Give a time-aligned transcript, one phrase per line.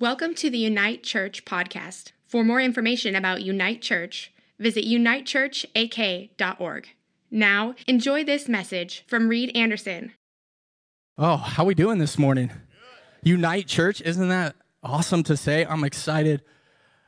[0.00, 2.10] Welcome to the Unite Church podcast.
[2.26, 6.88] For more information about Unite Church, visit unitechurchak.org.
[7.30, 10.10] Now, enjoy this message from Reed Anderson.
[11.16, 12.50] Oh, how we doing this morning?
[13.22, 15.64] Unite Church, isn't that awesome to say?
[15.64, 16.42] I'm excited.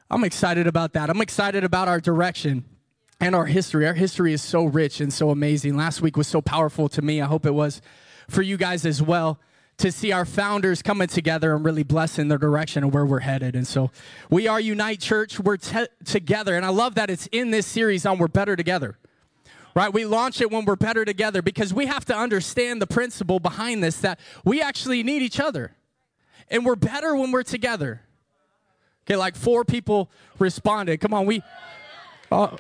[0.09, 1.11] I'm excited about that.
[1.11, 2.65] I'm excited about our direction
[3.19, 3.89] and our history.
[3.89, 5.77] Our history is so rich and so amazing.
[5.77, 7.21] Last week was so powerful to me.
[7.21, 7.83] I hope it was
[8.29, 9.41] for you guys as well
[9.79, 13.55] to see our founders coming together and really blessing the direction of where we're headed.
[13.55, 13.91] And so
[14.31, 15.39] we are Unite Church.
[15.39, 16.57] We're te- together.
[16.57, 18.97] And I love that it's in this series on We're Better Together.
[19.75, 19.93] Right?
[19.93, 23.85] We launch it when we're better together because we have to understand the principle behind
[23.85, 25.77] this that we actually need each other.
[26.49, 28.01] And we're better when we're together.
[29.05, 31.01] Okay, like four people responded.
[31.01, 31.43] Come on, we.
[32.33, 32.57] Uh,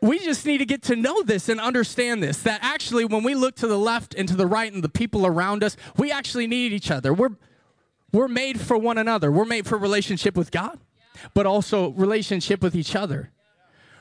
[0.00, 3.34] we just need to get to know this and understand this that actually when we
[3.34, 6.46] look to the left and to the right and the people around us we actually
[6.46, 7.12] need each other.
[7.12, 7.36] We're
[8.12, 9.30] we're made for one another.
[9.30, 10.78] We're made for relationship with god
[11.34, 13.30] but also relationship with each other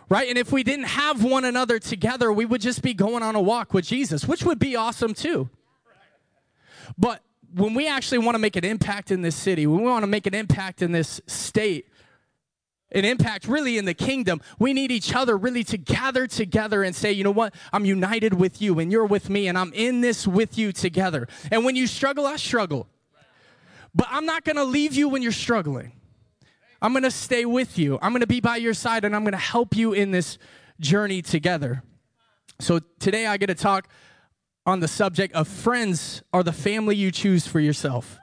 [0.09, 0.29] right?
[0.29, 3.41] And if we didn't have one another together we would just be going on a
[3.41, 5.49] walk with jesus which would be awesome too.
[6.97, 7.21] But
[7.53, 10.07] when we actually want to make an impact in this city when we want to
[10.07, 11.87] make an impact in this state
[12.91, 16.95] an impact really in the kingdom, we need each other really to gather together and
[16.95, 17.53] say, you know what?
[17.73, 21.27] I'm united with you and you're with me and I'm in this with you together.
[21.51, 22.87] And when you struggle, I struggle.
[23.93, 25.91] But I'm not going to leave you when you're struggling.
[26.81, 27.99] I'm going to stay with you.
[28.01, 30.37] I'm going to be by your side and I'm going to help you in this
[30.79, 31.83] journey together.
[32.59, 33.89] So today I get to talk
[34.65, 38.19] on the subject of friends are the family you choose for yourself.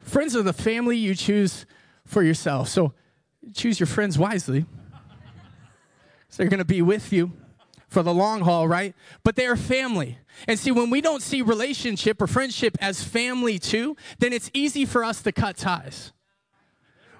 [0.00, 1.66] Friends are the family you choose
[2.06, 2.68] for yourself.
[2.68, 2.92] So
[3.54, 4.66] choose your friends wisely.
[6.28, 7.32] so they're going to be with you
[7.88, 8.94] for the long haul, right?
[9.22, 10.18] But they are family.
[10.48, 14.84] And see, when we don't see relationship or friendship as family too, then it's easy
[14.84, 16.12] for us to cut ties.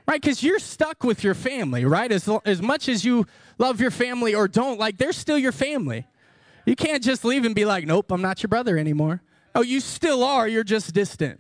[0.07, 0.21] Right?
[0.21, 2.11] Because you're stuck with your family, right?
[2.11, 3.27] As, as much as you
[3.59, 6.07] love your family or don't, like, they're still your family.
[6.67, 9.23] You can't just leave and be like, nope, I'm not your brother anymore.
[9.55, 11.39] Oh, you still are, you're just distant.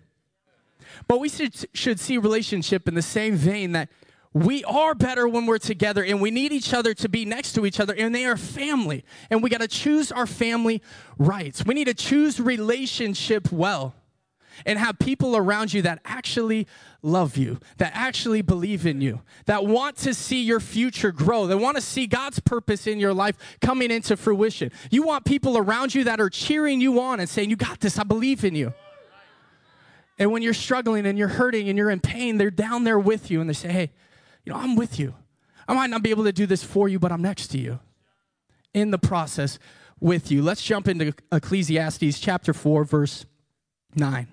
[1.08, 3.88] But we should, should see relationship in the same vein that
[4.34, 7.66] we are better when we're together and we need each other to be next to
[7.66, 10.82] each other and they are family and we got to choose our family
[11.18, 11.64] rights.
[11.66, 13.94] We need to choose relationship well
[14.66, 16.66] and have people around you that actually
[17.02, 21.58] love you that actually believe in you that want to see your future grow that
[21.58, 24.70] want to see god's purpose in your life coming into fruition.
[24.90, 27.98] You want people around you that are cheering you on and saying you got this
[27.98, 28.72] i believe in you.
[30.18, 33.30] And when you're struggling and you're hurting and you're in pain they're down there with
[33.30, 33.90] you and they say hey
[34.44, 35.14] you know, I'm with you.
[35.68, 37.78] I might not be able to do this for you, but I'm next to you
[38.74, 39.58] in the process
[40.00, 40.42] with you.
[40.42, 43.26] Let's jump into Ecclesiastes chapter 4, verse
[43.94, 44.26] 9.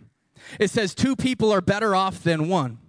[0.60, 2.80] It says, Two people are better off than one,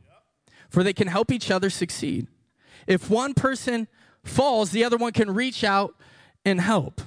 [0.68, 2.26] for they can help each other succeed.
[2.86, 3.88] If one person
[4.24, 5.94] falls, the other one can reach out
[6.44, 7.02] and help.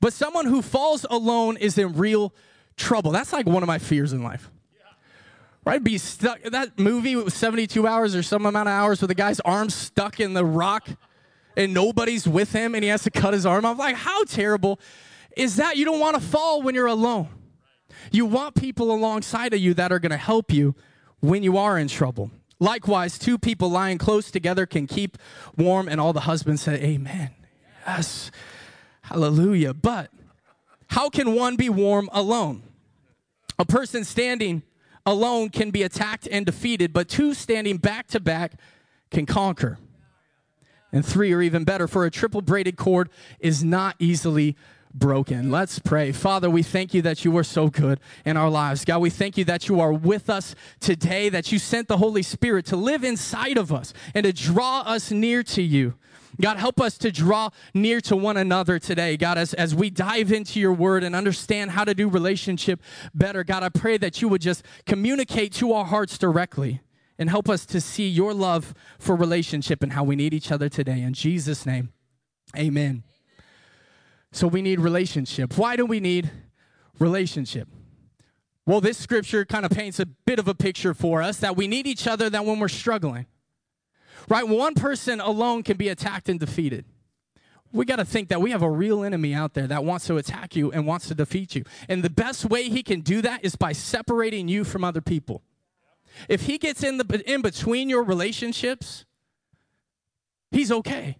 [0.00, 2.34] But someone who falls alone is in real
[2.76, 3.12] trouble.
[3.12, 4.50] That's like one of my fears in life
[5.64, 5.82] right?
[5.82, 6.42] Be stuck.
[6.42, 10.20] That movie was 72 hours or some amount of hours with the guy's arm stuck
[10.20, 10.88] in the rock
[11.56, 13.78] and nobody's with him and he has to cut his arm off.
[13.78, 14.80] Like, how terrible
[15.36, 15.76] is that?
[15.76, 17.28] You don't want to fall when you're alone.
[18.10, 20.74] You want people alongside of you that are going to help you
[21.20, 22.30] when you are in trouble.
[22.60, 25.18] Likewise, two people lying close together can keep
[25.56, 27.30] warm, and all the husbands say, Amen.
[27.86, 28.30] Yes.
[29.02, 29.74] Hallelujah.
[29.74, 30.10] But
[30.88, 32.62] how can one be warm alone?
[33.58, 34.62] A person standing
[35.06, 38.52] alone can be attacked and defeated, but two standing back to back
[39.10, 39.78] can conquer.
[40.92, 43.10] And three are even better, for a triple braided cord
[43.40, 44.56] is not easily
[44.94, 45.50] broken.
[45.50, 46.12] Let's pray.
[46.12, 48.84] Father, we thank you that you are so good in our lives.
[48.84, 52.22] God, we thank you that you are with us today, that you sent the Holy
[52.22, 55.94] Spirit to live inside of us and to draw us near to you.
[56.40, 59.16] God, help us to draw near to one another today.
[59.16, 62.82] God, as, as we dive into your word and understand how to do relationship
[63.14, 66.80] better, God, I pray that you would just communicate to our hearts directly
[67.18, 70.68] and help us to see your love for relationship and how we need each other
[70.68, 71.00] today.
[71.02, 71.92] In Jesus' name,
[72.56, 73.04] amen.
[74.32, 75.56] So we need relationship.
[75.56, 76.30] Why do we need
[76.98, 77.68] relationship?
[78.66, 81.68] Well, this scripture kind of paints a bit of a picture for us that we
[81.68, 83.26] need each other that when we're struggling
[84.28, 84.46] right?
[84.46, 86.84] One person alone can be attacked and defeated.
[87.72, 90.16] We got to think that we have a real enemy out there that wants to
[90.16, 91.64] attack you and wants to defeat you.
[91.88, 95.42] And the best way he can do that is by separating you from other people.
[96.28, 99.04] If he gets in the in between your relationships,
[100.52, 101.18] he's okay.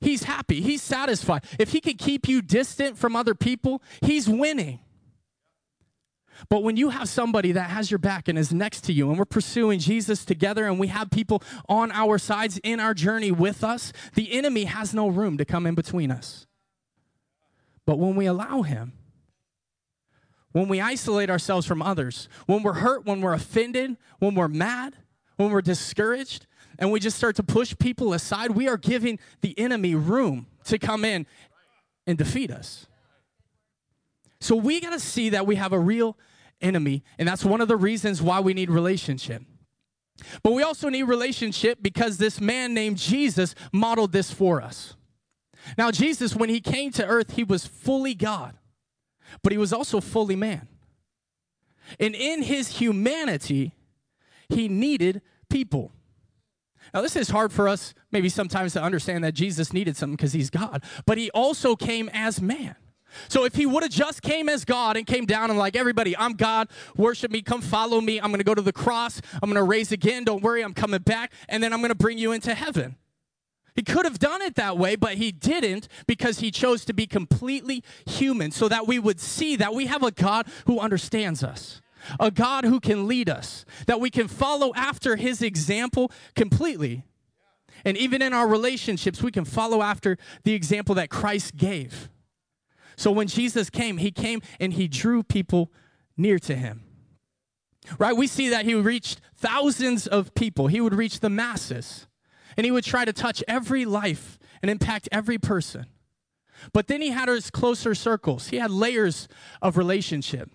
[0.00, 0.60] He's happy.
[0.60, 1.44] He's satisfied.
[1.58, 4.80] If he can keep you distant from other people, he's winning.
[6.48, 9.18] But when you have somebody that has your back and is next to you, and
[9.18, 13.64] we're pursuing Jesus together, and we have people on our sides in our journey with
[13.64, 16.46] us, the enemy has no room to come in between us.
[17.84, 18.92] But when we allow him,
[20.52, 24.96] when we isolate ourselves from others, when we're hurt, when we're offended, when we're mad,
[25.36, 26.46] when we're discouraged,
[26.78, 30.78] and we just start to push people aside, we are giving the enemy room to
[30.78, 31.26] come in
[32.06, 32.86] and defeat us.
[34.40, 36.16] So we got to see that we have a real
[36.60, 39.42] enemy, and that's one of the reasons why we need relationship.
[40.42, 44.94] But we also need relationship because this man named Jesus modeled this for us.
[45.76, 48.56] Now, Jesus, when he came to earth, he was fully God,
[49.42, 50.68] but he was also fully man.
[51.98, 53.74] And in his humanity,
[54.48, 55.92] he needed people.
[56.94, 60.32] Now, this is hard for us maybe sometimes to understand that Jesus needed something because
[60.32, 62.76] he's God, but he also came as man.
[63.28, 66.16] So if he would have just came as God and came down and like everybody,
[66.16, 68.20] I'm God, worship me, come follow me.
[68.20, 69.20] I'm going to go to the cross.
[69.42, 70.24] I'm going to raise again.
[70.24, 72.96] Don't worry, I'm coming back and then I'm going to bring you into heaven.
[73.74, 77.06] He could have done it that way, but he didn't because he chose to be
[77.06, 81.80] completely human so that we would see that we have a God who understands us
[82.20, 87.04] a God who can lead us, that we can follow after his example completely.
[87.84, 92.08] And even in our relationships, we can follow after the example that Christ gave.
[92.98, 95.70] So when Jesus came, he came and he drew people
[96.16, 96.82] near to him.
[97.96, 98.14] Right?
[98.14, 102.08] We see that he reached thousands of people, he would reach the masses,
[102.56, 105.86] and he would try to touch every life and impact every person.
[106.72, 109.28] But then he had his closer circles, he had layers
[109.62, 110.50] of relationship.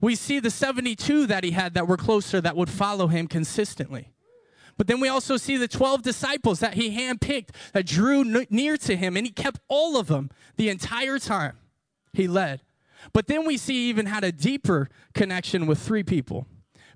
[0.00, 4.13] We see the 72 that he had that were closer that would follow him consistently.
[4.76, 8.96] But then we also see the 12 disciples that he handpicked that drew near to
[8.96, 11.56] him, and he kept all of them the entire time
[12.12, 12.60] he led.
[13.12, 16.46] But then we see he even had a deeper connection with three people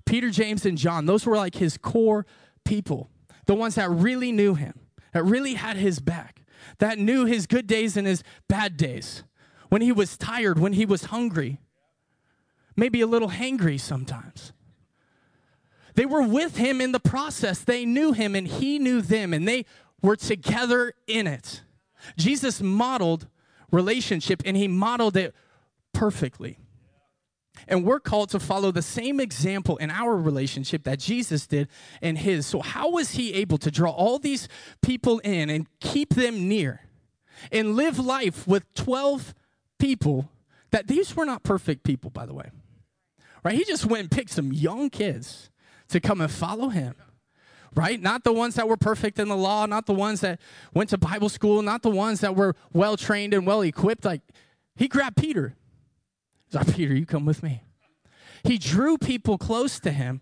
[0.05, 1.05] Peter, James, and John.
[1.05, 2.25] Those were like his core
[2.65, 3.09] people,
[3.45, 4.73] the ones that really knew him,
[5.13, 6.43] that really had his back,
[6.79, 9.23] that knew his good days and his bad days,
[9.69, 11.59] when he was tired, when he was hungry,
[12.75, 14.51] maybe a little hangry sometimes.
[15.95, 17.59] They were with him in the process.
[17.59, 19.65] They knew him and he knew them, and they
[20.01, 21.63] were together in it.
[22.17, 23.27] Jesus modeled
[23.71, 25.35] relationship and he modeled it
[25.93, 26.57] perfectly.
[27.67, 31.67] And we're called to follow the same example in our relationship that Jesus did
[32.01, 32.45] in his.
[32.45, 34.47] So, how was he able to draw all these
[34.81, 36.81] people in and keep them near
[37.51, 39.33] and live life with 12
[39.77, 40.29] people
[40.71, 42.49] that these were not perfect people, by the way?
[43.43, 43.55] Right?
[43.55, 45.49] He just went and picked some young kids
[45.89, 46.95] to come and follow him.
[47.75, 48.01] Right?
[48.01, 50.39] Not the ones that were perfect in the law, not the ones that
[50.73, 54.05] went to Bible school, not the ones that were well trained and well equipped.
[54.05, 54.21] Like,
[54.75, 55.55] he grabbed Peter.
[56.47, 57.63] He's like, Peter, you come with me.
[58.43, 60.21] He drew people close to him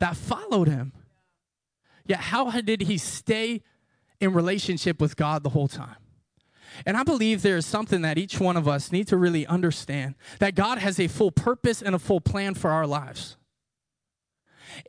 [0.00, 0.92] that followed him.
[2.04, 3.62] Yet, how did he stay
[4.18, 5.96] in relationship with God the whole time?
[6.84, 10.14] And I believe there is something that each one of us need to really understand
[10.38, 13.36] that God has a full purpose and a full plan for our lives.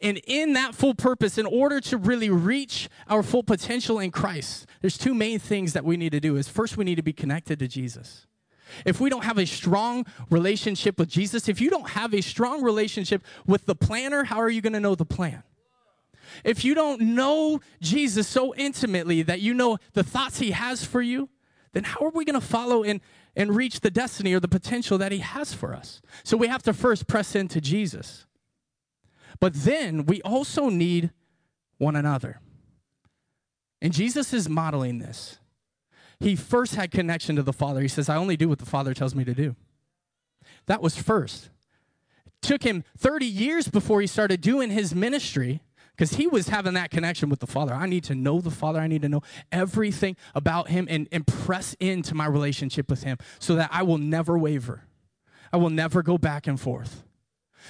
[0.02, 4.66] And in that full purpose, in order to really reach our full potential in Christ,
[4.82, 6.36] there's two main things that we need to do.
[6.36, 8.26] Is first we need to be connected to Jesus.
[8.86, 12.62] If we don't have a strong relationship with Jesus, if you don't have a strong
[12.62, 15.44] relationship with the planner, how are you going to know the plan?
[16.44, 21.02] If you don't know Jesus so intimately that you know the thoughts he has for
[21.02, 21.30] you,
[21.74, 23.02] then how are we going to follow and,
[23.36, 26.02] and reach the destiny or the potential that he has for us?
[26.24, 28.26] So we have to first press into Jesus.
[29.40, 31.12] But then we also need
[31.78, 32.40] one another.
[33.82, 35.40] And Jesus is modeling this.
[36.20, 37.82] He first had connection to the Father.
[37.82, 39.56] He says, I only do what the Father tells me to do.
[40.66, 41.50] That was first.
[42.26, 45.62] It took him 30 years before he started doing his ministry
[45.96, 47.74] because he was having that connection with the Father.
[47.74, 48.80] I need to know the Father.
[48.80, 49.22] I need to know
[49.52, 53.98] everything about him and, and press into my relationship with him so that I will
[53.98, 54.84] never waver.
[55.52, 57.04] I will never go back and forth.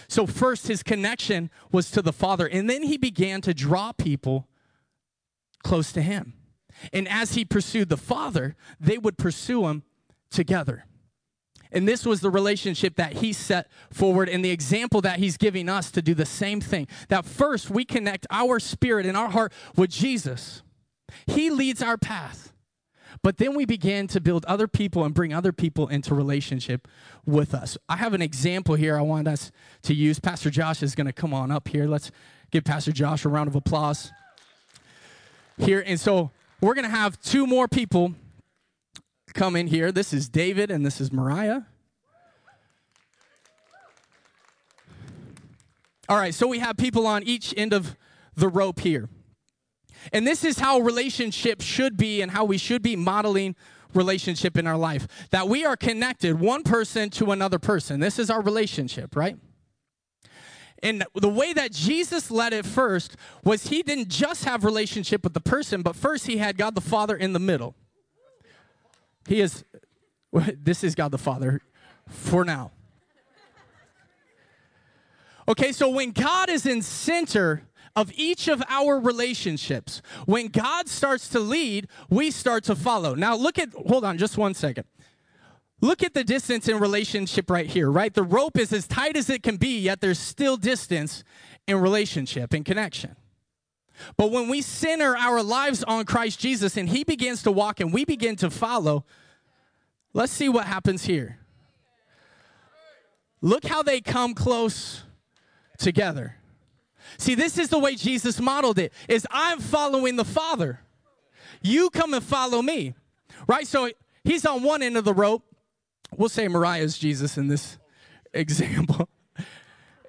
[0.07, 4.47] So, first, his connection was to the Father, and then he began to draw people
[5.63, 6.33] close to him.
[6.93, 9.83] And as he pursued the Father, they would pursue him
[10.31, 10.85] together.
[11.71, 15.69] And this was the relationship that he set forward and the example that he's giving
[15.69, 16.87] us to do the same thing.
[17.09, 20.63] That first we connect our spirit and our heart with Jesus.
[21.27, 22.53] He leads our path.
[23.21, 26.87] But then we begin to build other people and bring other people into relationship
[27.25, 27.77] with us.
[27.89, 29.51] I have an example here I want us
[29.83, 30.19] to use.
[30.19, 31.85] Pastor Josh is going to come on up here.
[31.85, 32.11] Let's
[32.51, 34.11] give Pastor Josh a round of applause
[35.57, 35.83] here.
[35.85, 38.13] And so we're going to have two more people
[39.33, 39.91] come in here.
[39.91, 41.61] This is David and this is Mariah.
[46.07, 47.95] All right, so we have people on each end of
[48.35, 49.09] the rope here.
[50.13, 53.55] And this is how relationship should be and how we should be modeling
[53.93, 55.07] relationship in our life.
[55.31, 57.99] That we are connected one person to another person.
[57.99, 59.37] This is our relationship, right?
[60.81, 65.33] And the way that Jesus led it first was he didn't just have relationship with
[65.33, 67.75] the person, but first he had God the Father in the middle.
[69.27, 69.65] He is
[70.33, 71.61] this is God the Father
[72.07, 72.71] for now.
[75.47, 77.63] Okay, so when God is in center
[77.95, 83.15] of each of our relationships, when God starts to lead, we start to follow.
[83.15, 84.85] Now look at hold on just one second.
[85.81, 88.13] Look at the distance in relationship right here, right?
[88.13, 91.23] The rope is as tight as it can be, yet there's still distance
[91.67, 93.15] in relationship and connection.
[94.17, 97.93] But when we center our lives on Christ Jesus and He begins to walk and
[97.93, 99.05] we begin to follow,
[100.13, 101.39] let's see what happens here.
[103.41, 105.03] Look how they come close
[105.77, 106.35] together.
[107.17, 108.93] See, this is the way Jesus modeled it.
[109.07, 110.81] Is I'm following the Father.
[111.61, 112.95] You come and follow me.
[113.47, 113.67] Right?
[113.67, 113.89] So
[114.23, 115.43] he's on one end of the rope.
[116.15, 117.77] We'll say Mariah's Jesus in this
[118.33, 119.09] example.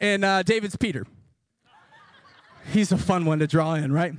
[0.00, 1.06] And uh, David's Peter.
[2.72, 4.14] He's a fun one to draw in, right?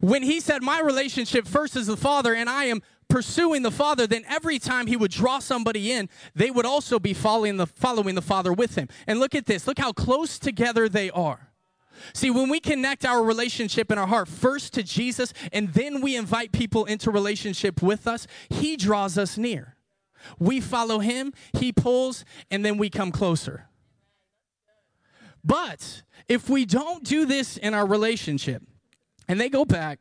[0.00, 4.06] When he said, My relationship first is the Father, and I am pursuing the Father,
[4.06, 8.14] then every time he would draw somebody in, they would also be following the, following
[8.14, 8.88] the Father with him.
[9.06, 11.49] And look at this look how close together they are.
[12.12, 16.16] See, when we connect our relationship in our heart first to Jesus and then we
[16.16, 19.76] invite people into relationship with us, He draws us near.
[20.38, 23.66] We follow Him, He pulls, and then we come closer.
[25.44, 28.62] But if we don't do this in our relationship
[29.26, 30.00] and they go back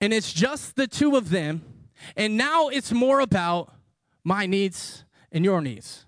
[0.00, 1.62] and it's just the two of them,
[2.16, 3.72] and now it's more about
[4.24, 6.06] my needs and your needs.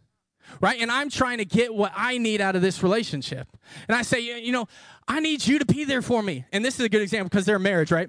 [0.61, 0.81] Right?
[0.81, 3.49] And I'm trying to get what I need out of this relationship.
[3.89, 4.69] And I say, you know,
[5.09, 6.45] I need you to be there for me.
[6.53, 8.09] And this is a good example because they're marriage, right?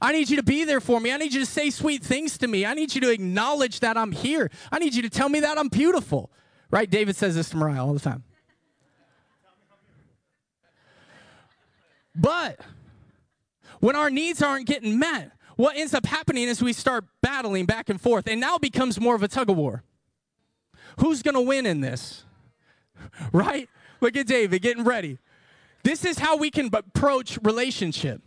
[0.00, 1.12] I need you to be there for me.
[1.12, 2.64] I need you to say sweet things to me.
[2.64, 4.50] I need you to acknowledge that I'm here.
[4.72, 6.30] I need you to tell me that I'm beautiful.
[6.70, 6.88] Right?
[6.88, 8.24] David says this to Mariah all the time.
[12.14, 12.60] But
[13.80, 17.88] when our needs aren't getting met, what ends up happening is we start battling back
[17.88, 19.82] and forth, and now becomes more of a tug of war.
[20.98, 22.24] Who's going to win in this?
[23.32, 23.68] Right?
[24.00, 25.18] Look at David getting ready.
[25.82, 28.22] This is how we can approach relationship.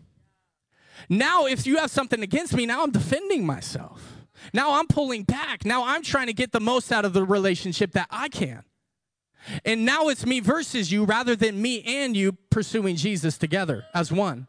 [1.10, 4.20] Now, if you have something against me, now I'm defending myself.
[4.54, 5.66] Now I'm pulling back.
[5.66, 8.64] Now I'm trying to get the most out of the relationship that I can.
[9.66, 14.12] And now it's me versus you rather than me and you pursuing Jesus together as
[14.12, 14.48] one.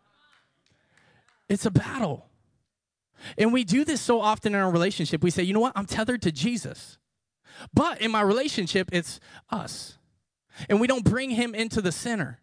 [1.48, 2.26] It's a battle.
[3.36, 5.22] And we do this so often in our relationship.
[5.22, 5.72] We say, you know what?
[5.76, 6.98] I'm tethered to Jesus.
[7.72, 9.98] But in my relationship, it's us.
[10.68, 12.40] And we don't bring him into the center.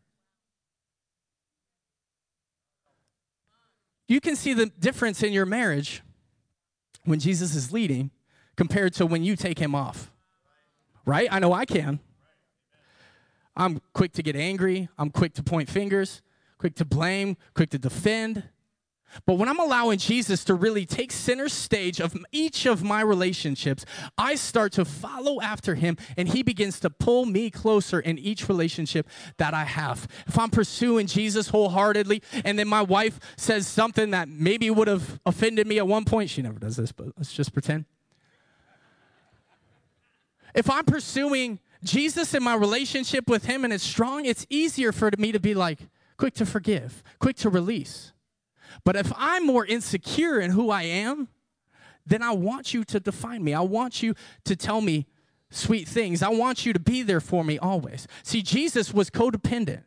[4.07, 6.01] You can see the difference in your marriage
[7.03, 8.12] when Jesus is leading
[8.55, 10.12] compared to when you take him off.
[11.05, 11.27] Right?
[11.31, 12.00] I know I can.
[13.55, 14.88] I'm quick to get angry.
[14.97, 16.21] I'm quick to point fingers,
[16.57, 18.43] quick to blame, quick to defend.
[19.26, 23.86] But when I'm allowing Jesus to really take center stage of each of my relationships,
[24.18, 28.48] I start to follow after him and he begins to pull me closer in each
[28.48, 30.08] relationship that I have.
[30.28, 35.20] If I'm pursuing Jesus wholeheartedly and then my wife says something that maybe would have
[35.26, 37.86] offended me at one point, she never does this, but let's just pretend.
[40.54, 45.12] If I'm pursuing Jesus in my relationship with him and it's strong, it's easier for
[45.18, 45.80] me to be like
[46.18, 48.12] quick to forgive, quick to release.
[48.84, 51.27] But if I'm more insecure in who I am,
[52.05, 53.53] then I want you to define me.
[53.53, 54.15] I want you
[54.46, 55.07] to tell me
[55.50, 56.24] sweet things.
[56.24, 58.07] I want you to be there for me always.
[58.24, 59.84] See, Jesus was codependent,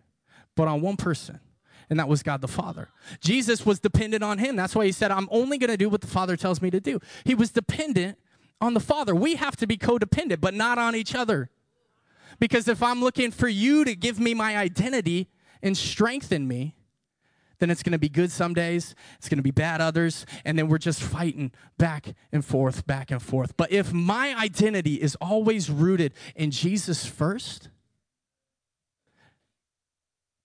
[0.54, 1.40] but on one person,
[1.88, 2.90] and that was God the Father.
[3.20, 4.54] Jesus was dependent on him.
[4.56, 6.80] That's why he said, I'm only going to do what the Father tells me to
[6.80, 7.00] do.
[7.24, 8.18] He was dependent
[8.60, 9.14] on the Father.
[9.14, 11.50] We have to be codependent, but not on each other.
[12.38, 15.28] Because if I'm looking for you to give me my identity
[15.62, 16.76] and strengthen me,
[17.60, 20.58] then it's going to be good some days, it's going to be bad others, and
[20.58, 23.56] then we're just fighting back and forth, back and forth.
[23.56, 27.68] But if my identity is always rooted in Jesus first,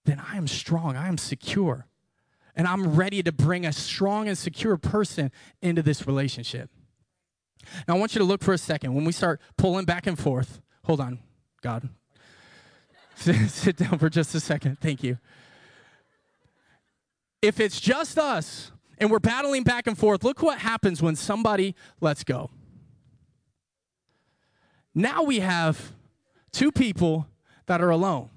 [0.04, 1.86] then I am strong, I am secure,
[2.54, 6.70] and I'm ready to bring a strong and secure person into this relationship.
[7.88, 8.94] Now, I want you to look for a second.
[8.94, 11.18] When we start pulling back and forth, hold on,
[11.62, 11.88] God.
[13.16, 14.78] Sit down for just a second.
[14.78, 15.18] Thank you
[17.46, 21.74] if it's just us and we're battling back and forth, look what happens when somebody
[22.00, 22.50] lets go.
[24.94, 25.92] Now we have
[26.52, 27.28] two people
[27.66, 28.30] that are alone,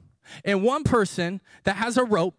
[0.44, 2.36] and one person that has a rope,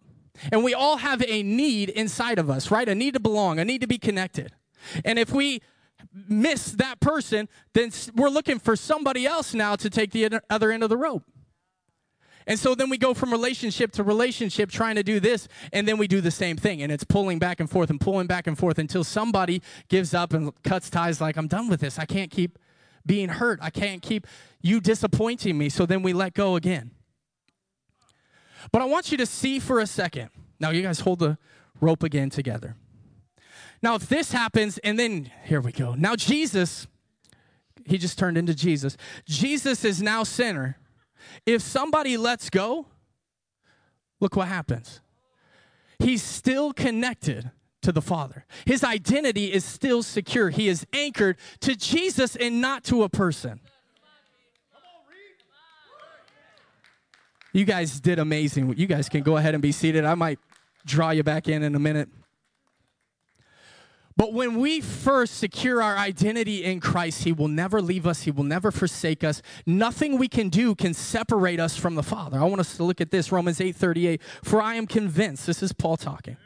[0.51, 2.87] and we all have a need inside of us, right?
[2.87, 4.51] A need to belong, a need to be connected.
[5.03, 5.61] And if we
[6.13, 10.83] miss that person, then we're looking for somebody else now to take the other end
[10.83, 11.23] of the rope.
[12.47, 15.97] And so then we go from relationship to relationship trying to do this, and then
[15.97, 16.81] we do the same thing.
[16.81, 20.33] And it's pulling back and forth and pulling back and forth until somebody gives up
[20.33, 21.99] and cuts ties like, I'm done with this.
[21.99, 22.57] I can't keep
[23.05, 23.59] being hurt.
[23.61, 24.27] I can't keep
[24.61, 25.69] you disappointing me.
[25.69, 26.91] So then we let go again.
[28.71, 30.29] But I want you to see for a second.
[30.59, 31.37] Now, you guys hold the
[31.79, 32.75] rope again together.
[33.81, 35.95] Now, if this happens, and then here we go.
[35.95, 36.85] Now, Jesus,
[37.85, 38.95] he just turned into Jesus.
[39.25, 40.77] Jesus is now sinner.
[41.45, 42.87] If somebody lets go,
[44.19, 45.01] look what happens.
[45.99, 47.51] He's still connected
[47.81, 48.45] to the Father.
[48.65, 50.49] His identity is still secure.
[50.49, 53.59] He is anchored to Jesus and not to a person.
[57.53, 58.73] You guys did amazing.
[58.77, 60.05] You guys can go ahead and be seated.
[60.05, 60.39] I might
[60.85, 62.09] draw you back in in a minute.
[64.21, 68.29] But when we first secure our identity in Christ, He will never leave us, He
[68.29, 69.41] will never forsake us.
[69.65, 72.37] Nothing we can do can separate us from the Father.
[72.37, 74.21] I want us to look at this Romans 8 38.
[74.43, 76.37] For I am convinced, this is Paul talking,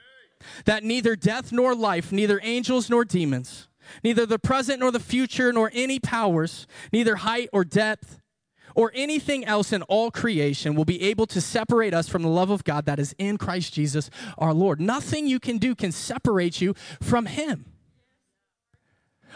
[0.63, 3.67] that neither death nor life, neither angels nor demons,
[4.05, 8.21] neither the present nor the future, nor any powers, neither height or depth,
[8.75, 12.49] or anything else in all creation will be able to separate us from the love
[12.49, 14.79] of God that is in Christ Jesus our Lord.
[14.79, 17.65] Nothing you can do can separate you from Him.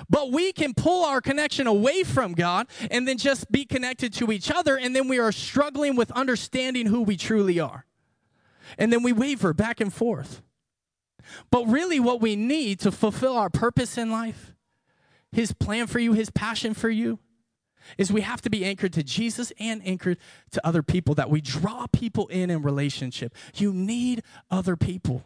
[0.10, 4.31] But we can pull our connection away from God and then just be connected to
[4.31, 7.86] each other, and then we are struggling with understanding who we truly are.
[8.77, 10.41] And then we waver back and forth.
[11.51, 14.53] But really, what we need to fulfill our purpose in life,
[15.31, 17.19] His plan for you, His passion for you,
[17.98, 20.17] is we have to be anchored to Jesus and anchored
[20.51, 23.34] to other people, that we draw people in in relationship.
[23.55, 25.24] You need other people.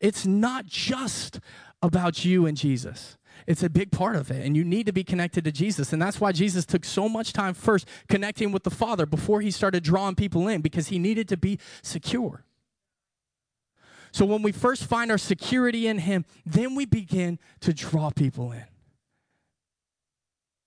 [0.00, 1.40] It's not just
[1.82, 3.18] about you and Jesus.
[3.46, 5.92] It's a big part of it, and you need to be connected to Jesus.
[5.92, 9.50] And that's why Jesus took so much time first connecting with the Father before he
[9.50, 12.44] started drawing people in, because he needed to be secure.
[14.12, 18.52] So when we first find our security in him, then we begin to draw people
[18.52, 18.64] in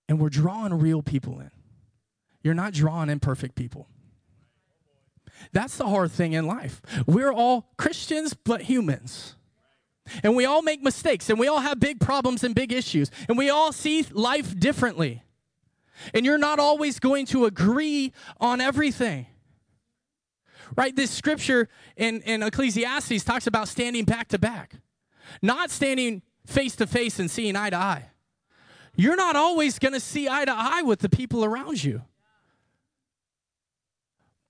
[0.07, 1.51] and we're drawing real people in.
[2.43, 3.87] You're not drawing imperfect people.
[5.51, 6.81] That's the hard thing in life.
[7.05, 9.35] We're all Christians, but humans.
[10.23, 13.37] And we all make mistakes, and we all have big problems and big issues, and
[13.37, 15.23] we all see life differently.
[16.13, 19.25] And you're not always going to agree on everything.
[20.75, 20.95] Right?
[20.95, 24.75] This scripture in, in Ecclesiastes talks about standing back to back,
[25.41, 28.09] not standing face to face and seeing eye to eye
[28.95, 32.01] you're not always going to see eye to eye with the people around you.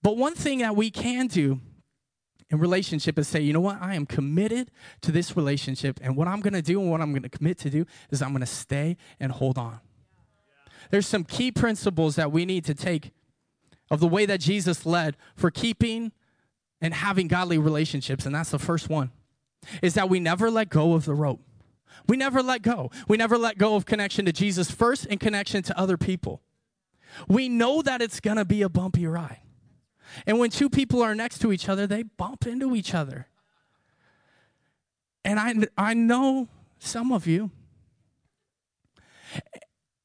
[0.02, 1.60] But one thing that we can do
[2.50, 3.82] in relationship is say, you know what?
[3.82, 4.70] I am committed
[5.02, 7.58] to this relationship, and what I'm going to do and what I'm going to commit
[7.60, 9.80] to do is I'm going to stay and hold on.
[10.92, 13.12] There's some key principles that we need to take
[13.90, 16.12] of the way that Jesus led for keeping
[16.82, 19.12] and having godly relationships, and that's the first one
[19.82, 21.42] is that we never let go of the rope.
[22.08, 22.92] We never let go.
[23.08, 26.42] We never let go of connection to Jesus first and connection to other people.
[27.28, 29.40] We know that it's going to be a bumpy ride.
[30.26, 33.28] And when two people are next to each other, they bump into each other.
[35.24, 37.52] And I, I know some of you.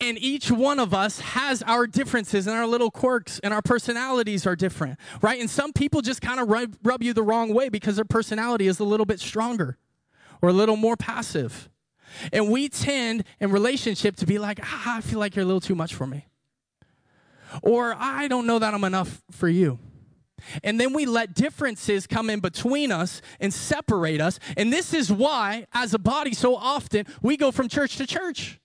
[0.00, 4.46] And each one of us has our differences and our little quirks, and our personalities
[4.46, 5.38] are different, right?
[5.38, 8.66] And some people just kind of rub, rub you the wrong way because their personality
[8.66, 9.76] is a little bit stronger
[10.42, 11.68] or a little more passive.
[12.32, 15.60] And we tend in relationship to be like, ah, I feel like you're a little
[15.60, 16.26] too much for me.
[17.62, 19.78] Or I don't know that I'm enough for you.
[20.64, 24.38] And then we let differences come in between us and separate us.
[24.56, 28.58] And this is why, as a body, so often we go from church to church.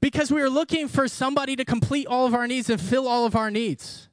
[0.00, 3.24] Because we are looking for somebody to complete all of our needs and fill all
[3.24, 4.08] of our needs.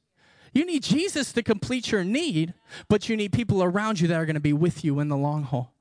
[0.52, 2.54] You need Jesus to complete your need,
[2.88, 5.16] but you need people around you that are going to be with you in the
[5.16, 5.72] long haul.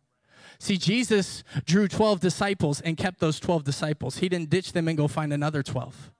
[0.60, 4.18] See, Jesus drew 12 disciples and kept those 12 disciples.
[4.18, 6.12] He didn't ditch them and go find another 12.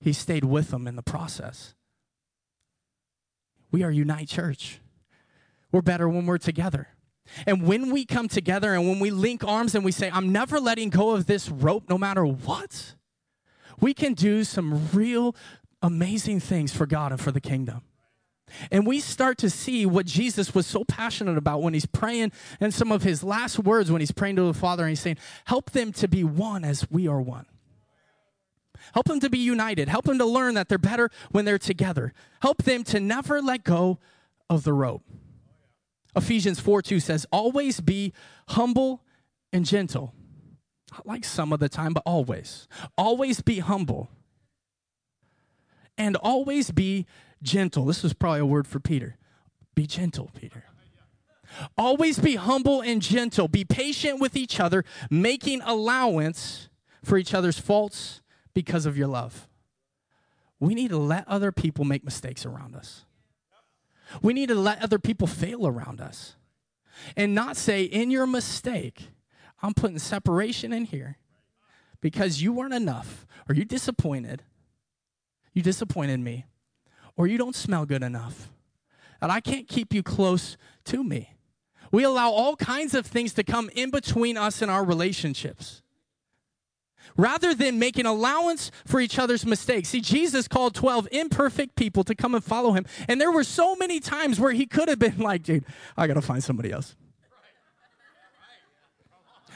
[0.00, 1.74] He stayed with them in the process.
[3.72, 4.80] We are Unite Church.
[5.72, 6.88] We're better when we're together.
[7.46, 10.60] And when we come together and when we link arms and we say, I'm never
[10.60, 12.94] letting go of this rope no matter what,
[13.80, 15.34] we can do some real
[15.82, 17.82] amazing things for God and for the kingdom.
[18.70, 22.72] And we start to see what Jesus was so passionate about when he's praying and
[22.72, 25.72] some of his last words when he's praying to the Father and he's saying, Help
[25.72, 27.46] them to be one as we are one.
[28.94, 29.88] Help them to be united.
[29.88, 32.12] Help them to learn that they're better when they're together.
[32.40, 33.98] Help them to never let go
[34.48, 35.02] of the rope.
[36.14, 38.12] Ephesians 4 2 says, Always be
[38.48, 39.02] humble
[39.52, 40.14] and gentle.
[40.92, 42.68] Not like some of the time, but always.
[42.96, 44.10] Always be humble.
[45.98, 47.06] And always be
[47.42, 47.84] gentle.
[47.86, 49.16] This is probably a word for Peter.
[49.74, 50.64] Be gentle, Peter.
[51.78, 53.48] Always be humble and gentle.
[53.48, 56.68] Be patient with each other, making allowance
[57.04, 58.20] for each other's faults
[58.52, 59.48] because of your love.
[60.58, 63.04] We need to let other people make mistakes around us.
[64.22, 66.36] We need to let other people fail around us
[67.16, 69.10] and not say, in your mistake,
[69.62, 71.18] I'm putting separation in here
[72.00, 74.42] because you weren't enough, or you disappointed.
[75.56, 76.44] You disappointed me,
[77.16, 78.50] or you don't smell good enough,
[79.22, 81.34] and I can't keep you close to me.
[81.90, 85.80] We allow all kinds of things to come in between us and our relationships
[87.16, 89.88] rather than making allowance for each other's mistakes.
[89.88, 92.84] See, Jesus called 12 imperfect people to come and follow him.
[93.08, 95.64] And there were so many times where he could have been like, dude,
[95.96, 96.96] I got to find somebody else.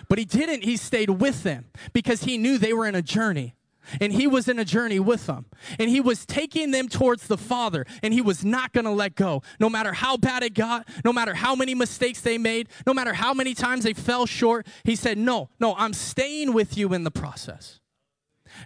[0.08, 0.64] But he didn't.
[0.64, 3.54] He stayed with them because he knew they were in a journey
[4.00, 5.46] and he was in a journey with them.
[5.78, 7.86] And he was taking them towards the father.
[8.02, 9.42] And he was not going to let go.
[9.58, 13.12] No matter how bad it got no matter how many mistakes they made no matter
[13.12, 17.04] how many times they fell short he said no no i'm staying with you in
[17.04, 17.80] the process.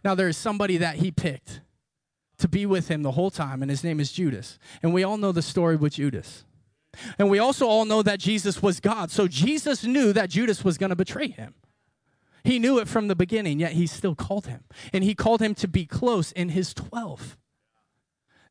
[0.05, 1.61] Now there's somebody that he picked
[2.39, 4.59] to be with him the whole time and his name is judas.
[4.83, 6.45] And we all know the story with judas.
[7.19, 9.11] And we also all know that jesus was god.
[9.11, 11.55] So jesus knew that judas was going to betray him
[12.45, 14.65] he knew it from the beginning, yet he still called him.
[14.93, 17.39] And he called him to be close in his 12.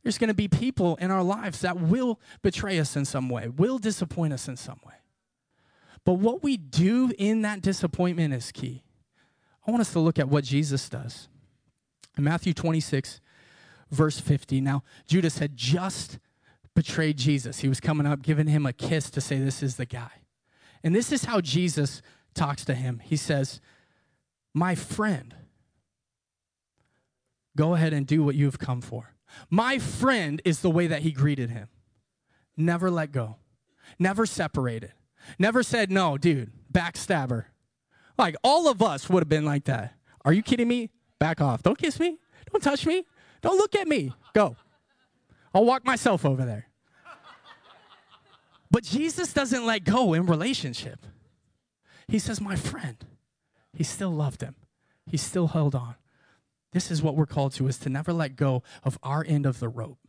[0.01, 3.47] There's going to be people in our lives that will betray us in some way,
[3.47, 4.95] will disappoint us in some way.
[6.05, 8.83] But what we do in that disappointment is key.
[9.65, 11.29] I want us to look at what Jesus does.
[12.17, 13.21] In Matthew 26,
[13.89, 14.59] verse 50.
[14.59, 16.19] Now, Judas had just
[16.75, 17.59] betrayed Jesus.
[17.59, 20.11] He was coming up, giving him a kiss to say, This is the guy.
[20.83, 22.01] And this is how Jesus
[22.33, 22.99] talks to him.
[23.03, 23.61] He says,
[24.53, 25.35] my friend,
[27.55, 29.15] go ahead and do what you've come for.
[29.49, 31.69] My friend is the way that he greeted him.
[32.55, 33.37] Never let go,
[33.97, 34.93] never separated,
[35.39, 37.45] never said, no, dude, backstabber.
[38.17, 39.95] Like all of us would have been like that.
[40.23, 40.91] Are you kidding me?
[41.19, 41.63] Back off.
[41.63, 42.19] Don't kiss me.
[42.51, 43.05] Don't touch me.
[43.41, 44.13] Don't look at me.
[44.33, 44.55] Go.
[45.53, 46.67] I'll walk myself over there.
[48.69, 51.05] But Jesus doesn't let go in relationship.
[52.07, 52.97] He says, My friend.
[53.73, 54.55] He still loved him.
[55.05, 55.95] He still held on.
[56.71, 59.59] This is what we're called to is to never let go of our end of
[59.59, 59.99] the rope.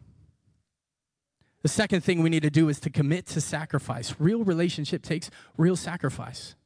[1.63, 4.15] The second thing we need to do is to commit to sacrifice.
[4.19, 6.57] Real relationship takes real sacrifice.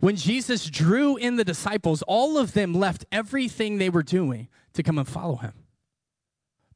[0.00, 4.82] When Jesus drew in the disciples, all of them left everything they were doing to
[4.82, 5.52] come and follow him.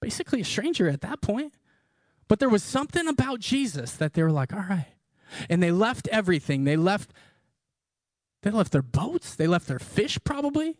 [0.00, 1.54] Basically, a stranger at that point.
[2.28, 4.92] But there was something about Jesus that they were like, all right.
[5.48, 6.64] And they left everything.
[6.64, 7.12] They left
[8.44, 10.76] they left their boats, they left their fish, probably.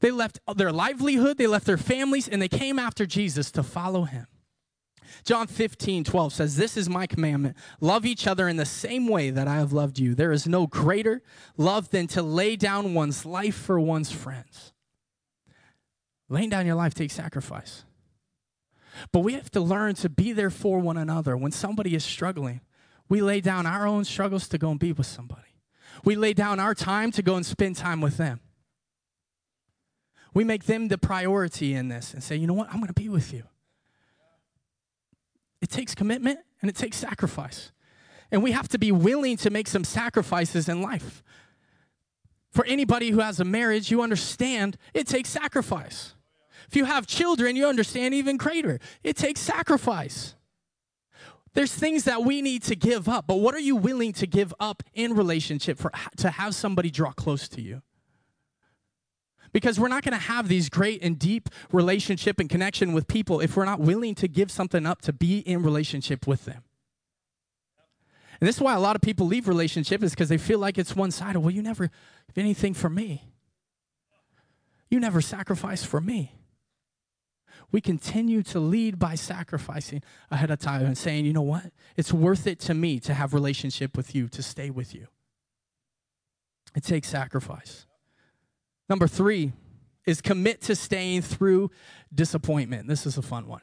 [0.00, 4.04] They left their livelihood, they left their families, and they came after Jesus to follow
[4.04, 4.26] him.
[5.22, 7.58] John 15, 12 says, This is my commandment.
[7.82, 10.14] Love each other in the same way that I have loved you.
[10.14, 11.22] There is no greater
[11.58, 14.72] love than to lay down one's life for one's friends.
[16.30, 17.84] Laying down your life takes sacrifice.
[19.12, 21.36] But we have to learn to be there for one another.
[21.36, 22.62] When somebody is struggling,
[23.10, 25.51] we lay down our own struggles to go and be with somebody.
[26.04, 28.40] We lay down our time to go and spend time with them.
[30.34, 32.94] We make them the priority in this and say, you know what, I'm going to
[32.94, 33.44] be with you.
[35.60, 37.70] It takes commitment and it takes sacrifice.
[38.30, 41.22] And we have to be willing to make some sacrifices in life.
[42.50, 46.14] For anybody who has a marriage, you understand it takes sacrifice.
[46.68, 48.80] If you have children, you understand even greater.
[49.04, 50.34] It takes sacrifice.
[51.54, 54.54] There's things that we need to give up, but what are you willing to give
[54.58, 57.82] up in relationship for to have somebody draw close to you?
[59.52, 63.40] Because we're not going to have these great and deep relationship and connection with people
[63.40, 66.62] if we're not willing to give something up to be in relationship with them.
[68.40, 70.78] And this is why a lot of people leave relationship is because they feel like
[70.78, 71.38] it's one-sided.
[71.38, 71.88] Well, you never
[72.28, 73.30] give anything for me.
[74.88, 76.32] You never sacrifice for me
[77.72, 81.72] we continue to lead by sacrificing ahead of time and saying, you know what?
[81.96, 85.08] It's worth it to me to have relationship with you, to stay with you.
[86.76, 87.86] It takes sacrifice.
[88.88, 89.52] Number three
[90.06, 91.70] is commit to staying through
[92.14, 92.88] disappointment.
[92.88, 93.62] This is a fun one.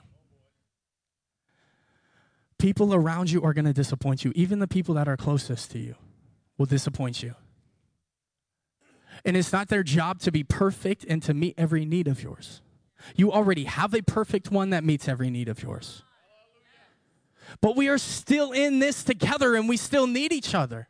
[2.58, 4.32] People around you are going to disappoint you.
[4.36, 5.96] Even the people that are closest to you
[6.58, 7.36] will disappoint you.
[9.24, 12.62] And it's not their job to be perfect and to meet every need of yours.
[13.16, 16.04] You already have a perfect one that meets every need of yours.
[17.62, 20.88] But we are still in this together and we still need each other.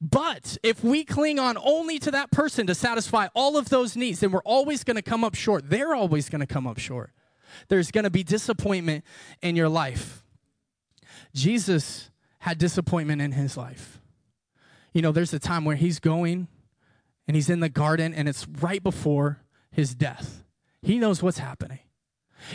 [0.00, 4.20] But if we cling on only to that person to satisfy all of those needs,
[4.20, 5.70] then we're always going to come up short.
[5.70, 7.12] They're always going to come up short.
[7.68, 9.04] There's going to be disappointment
[9.42, 10.22] in your life.
[11.34, 14.00] Jesus had disappointment in his life.
[14.92, 16.48] You know, there's a time where he's going
[17.26, 20.44] and he's in the garden and it's right before his death.
[20.82, 21.80] He knows what's happening.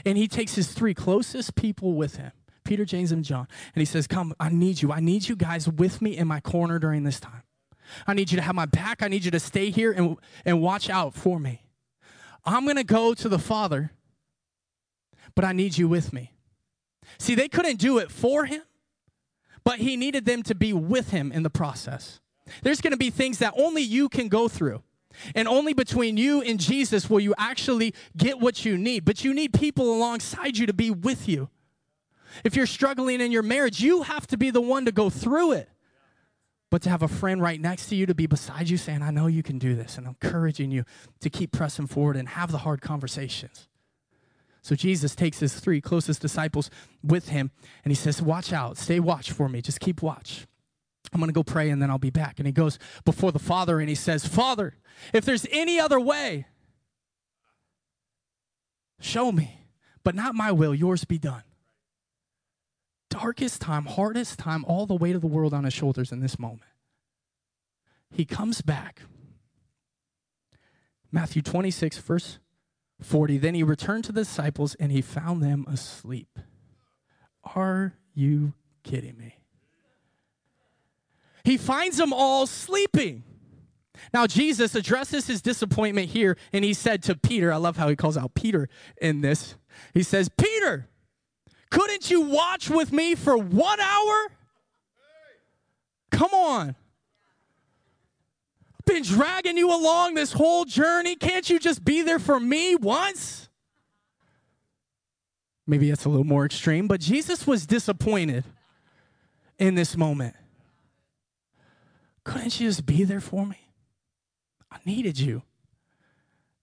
[0.06, 2.32] And he takes his three closest people with him
[2.64, 3.48] Peter, James, and John.
[3.76, 4.92] And he says, Come, I need you.
[4.92, 7.44] I need you guys with me in my corner during this time.
[8.08, 9.04] I need you to have my back.
[9.04, 11.64] I need you to stay here and, and watch out for me.
[12.46, 13.92] I'm going to go to the Father,
[15.36, 16.34] but I need you with me.
[17.18, 18.62] See, they couldn't do it for him,
[19.64, 22.20] but he needed them to be with him in the process.
[22.62, 24.84] There's going to be things that only you can go through.
[25.36, 29.06] And only between you and Jesus will you actually get what you need.
[29.06, 31.50] But you need people alongside you to be with you.
[32.44, 35.54] If you're struggling in your marriage, you have to be the one to go through
[35.54, 35.70] it.
[36.70, 39.12] But to have a friend right next to you to be beside you saying, I
[39.12, 40.86] know you can do this, and encouraging you
[41.20, 43.68] to keep pressing forward and have the hard conversations.
[44.64, 46.72] So Jesus takes his three closest disciples
[47.04, 47.52] with him
[47.84, 50.48] and he says, Watch out, stay watch for me, just keep watch.
[51.14, 52.40] I'm going to go pray and then I'll be back.
[52.40, 54.76] And he goes before the Father and he says, Father,
[55.14, 56.48] if there's any other way,
[59.00, 59.68] show me,
[60.04, 61.44] but not my will, yours be done.
[63.10, 66.40] Darkest time, hardest time, all the weight of the world on his shoulders in this
[66.40, 66.70] moment.
[68.12, 69.02] He comes back.
[71.12, 72.40] Matthew 26, verse
[73.02, 73.38] 40.
[73.38, 76.40] Then he returned to the disciples and he found them asleep.
[77.56, 79.43] Are you kidding me?
[81.44, 83.24] He finds them all sleeping.
[84.14, 87.96] Now, Jesus addresses his disappointment here, and he said to Peter, I love how he
[87.96, 88.70] calls out Peter
[89.02, 89.56] in this.
[89.94, 90.88] He says, Peter,
[91.70, 94.28] couldn't you watch with me for one hour?
[96.12, 96.76] Come on.
[98.80, 101.16] I've been dragging you along this whole journey.
[101.16, 103.50] Can't you just be there for me once?
[105.66, 108.44] Maybe that's a little more extreme, but Jesus was disappointed
[109.58, 110.36] in this moment.
[112.24, 113.58] Couldn't you just be there for me?
[114.72, 115.44] I needed you.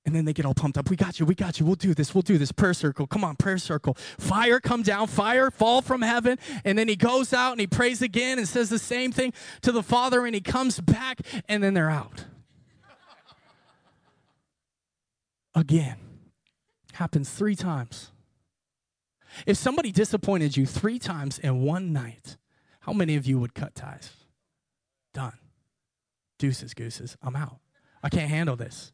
[0.07, 0.88] And then they get all pumped up.
[0.88, 1.27] We got you.
[1.27, 1.66] We got you.
[1.66, 2.14] We'll do this.
[2.14, 2.53] We'll do this.
[2.53, 3.07] Prayer circle.
[3.07, 3.94] Come on, prayer circle.
[4.18, 5.09] Fire come down.
[5.09, 6.38] Fire fall from heaven.
[6.64, 9.73] And then he goes out and he prays again and says the same thing to
[9.73, 12.25] the Father and he comes back and then they're out.
[15.55, 15.96] again.
[16.94, 18.11] Happens three times.
[19.46, 22.37] If somebody disappointed you three times in one night,
[22.81, 24.12] how many of you would cut ties?
[25.12, 25.38] Done
[26.40, 27.61] deuces, gooses, I'm out.
[28.03, 28.92] I can't handle this.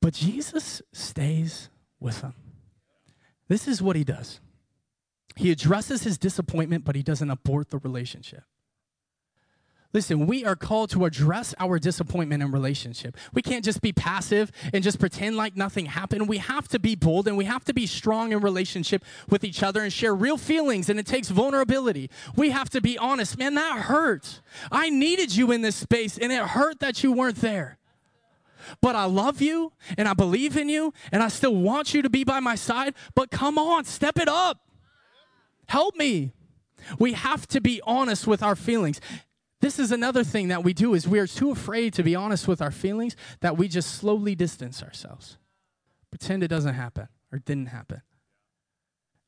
[0.00, 1.68] But Jesus stays
[1.98, 2.34] with them.
[3.48, 4.40] This is what he does
[5.36, 8.42] he addresses his disappointment, but he doesn't abort the relationship.
[9.92, 13.16] Listen, we are called to address our disappointment in relationship.
[13.34, 16.28] We can't just be passive and just pretend like nothing happened.
[16.28, 19.64] We have to be bold and we have to be strong in relationship with each
[19.64, 22.08] other and share real feelings, and it takes vulnerability.
[22.36, 23.36] We have to be honest.
[23.36, 24.40] Man, that hurt.
[24.70, 27.78] I needed you in this space, and it hurt that you weren't there.
[28.80, 32.10] But I love you and I believe in you, and I still want you to
[32.10, 32.94] be by my side.
[33.16, 34.60] But come on, step it up.
[35.66, 36.32] Help me.
[36.98, 39.00] We have to be honest with our feelings.
[39.60, 42.48] This is another thing that we do is we are too afraid to be honest
[42.48, 45.36] with our feelings that we just slowly distance ourselves.
[46.10, 48.02] Pretend it doesn't happen or didn't happen.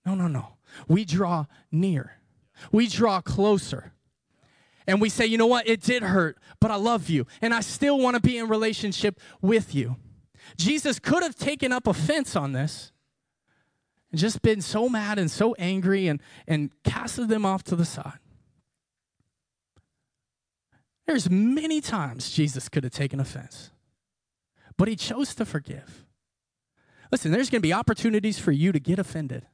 [0.07, 0.57] No, no, no.
[0.88, 2.16] We draw near.
[2.71, 3.92] We draw closer.
[4.87, 5.68] And we say, you know what?
[5.68, 7.27] It did hurt, but I love you.
[7.40, 9.97] And I still want to be in relationship with you.
[10.57, 12.90] Jesus could have taken up offense on this
[14.11, 17.85] and just been so mad and so angry and, and casted them off to the
[17.85, 18.18] side.
[21.07, 23.71] There's many times Jesus could have taken offense,
[24.77, 26.05] but he chose to forgive.
[27.11, 29.47] Listen, there's going to be opportunities for you to get offended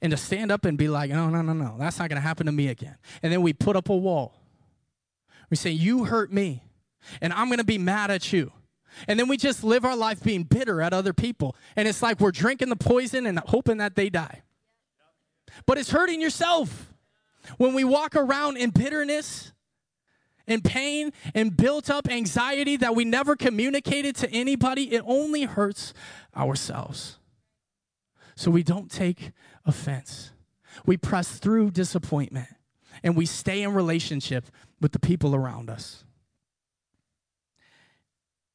[0.00, 2.26] and to stand up and be like, no, no, no, no, that's not going to
[2.26, 2.96] happen to me again.
[3.22, 4.40] And then we put up a wall.
[5.50, 6.62] We say, you hurt me,
[7.20, 8.52] and I'm going to be mad at you.
[9.08, 11.56] And then we just live our life being bitter at other people.
[11.76, 14.42] And it's like we're drinking the poison and hoping that they die.
[15.66, 16.94] But it's hurting yourself.
[17.58, 19.52] When we walk around in bitterness
[20.46, 25.94] and pain and built up anxiety that we never communicated to anybody, it only hurts
[26.36, 27.18] ourselves.
[28.36, 29.32] So we don't take
[29.64, 30.32] offense.
[30.84, 32.48] We press through disappointment
[33.02, 34.46] and we stay in relationship
[34.80, 36.04] with the people around us.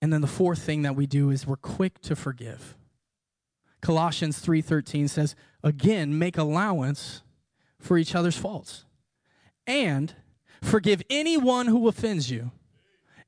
[0.02, 2.76] And then the fourth thing that we do is we're quick to forgive.
[3.82, 7.22] Colossians 3:13 says, "Again, make allowance
[7.80, 8.86] for each other's faults
[9.66, 10.16] and
[10.62, 12.52] forgive anyone who offends you."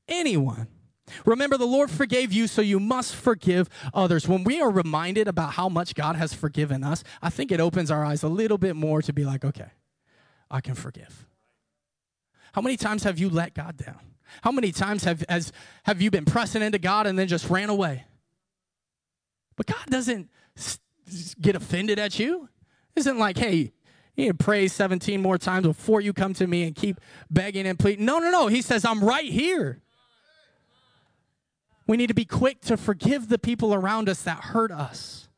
[0.08, 0.68] Anyone.
[1.24, 4.28] Remember, the Lord forgave you, so you must forgive others.
[4.28, 7.90] When we are reminded about how much God has forgiven us, I think it opens
[7.90, 9.70] our eyes a little bit more to be like, okay,
[10.50, 11.26] I can forgive.
[12.52, 14.00] How many times have you let God down?
[14.42, 15.52] How many times have, has,
[15.84, 18.04] have you been pressing into God and then just ran away?
[19.56, 20.30] But God doesn't
[21.40, 22.48] get offended at you.
[22.96, 23.72] Isn't like, hey,
[24.14, 27.66] you need to pray 17 more times before you come to me and keep begging
[27.66, 28.04] and pleading.
[28.04, 28.46] No, no, no.
[28.46, 29.80] He says, I'm right here.
[31.86, 35.28] We need to be quick to forgive the people around us that hurt us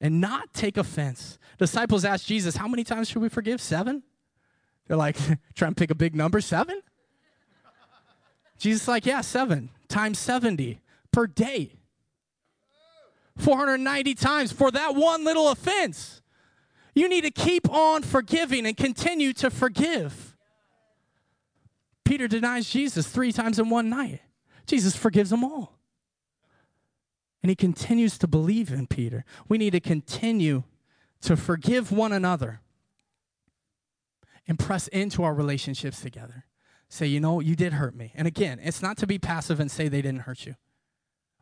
[0.00, 1.38] and not take offense.
[1.58, 3.60] Disciples asked Jesus, How many times should we forgive?
[3.60, 4.02] Seven?
[4.86, 5.16] They're like,
[5.54, 6.80] trying to pick a big number, seven?
[8.58, 10.80] Jesus like, Yeah, seven times 70
[11.12, 11.72] per day.
[13.36, 16.20] 490 times for that one little offense.
[17.00, 20.36] You need to keep on forgiving and continue to forgive.
[22.04, 24.20] Peter denies Jesus three times in one night.
[24.66, 25.78] Jesus forgives them all.
[27.42, 29.24] And he continues to believe in Peter.
[29.48, 30.64] We need to continue
[31.22, 32.60] to forgive one another
[34.46, 36.44] and press into our relationships together.
[36.90, 38.12] Say, you know, you did hurt me.
[38.14, 40.56] And again, it's not to be passive and say they didn't hurt you.